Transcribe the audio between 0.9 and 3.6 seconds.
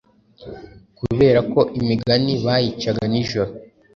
Kubera ko imigani bayicaga nijoro,